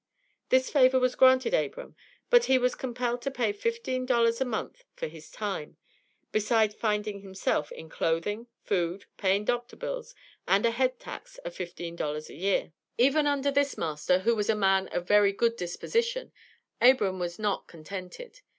This 0.49 0.71
favor 0.71 0.97
was 0.99 1.13
granted 1.13 1.53
Abram; 1.53 1.95
but 2.31 2.45
he 2.45 2.57
was 2.57 2.73
compelled 2.73 3.21
to 3.21 3.29
pay 3.29 3.53
$15 3.53 4.39
per 4.39 4.45
month 4.45 4.83
for 4.95 5.05
his 5.05 5.29
time, 5.29 5.77
besides 6.31 6.73
finding 6.73 7.21
himself 7.21 7.71
in 7.71 7.87
clothing, 7.87 8.47
food, 8.63 9.05
paying 9.17 9.45
doctor 9.45 9.75
bills, 9.75 10.15
and 10.47 10.65
a 10.65 10.71
head 10.71 10.99
tax 10.99 11.37
of 11.45 11.53
$15 11.53 11.53
a 11.53 11.53
year. 11.53 11.83
[Illustration: 11.87 11.99
HON. 12.01 12.57
ABRAM 12.57 12.73
GALLOWAY] 12.73 13.07
Even 13.09 13.27
under 13.27 13.51
this 13.51 13.77
master, 13.77 14.19
who 14.21 14.35
was 14.35 14.49
a 14.49 14.55
man 14.55 14.87
of 14.87 15.07
very 15.07 15.31
good 15.31 15.55
disposition, 15.55 16.31
Abram 16.81 17.19
was 17.19 17.37
not 17.37 17.67
contented. 17.67 18.41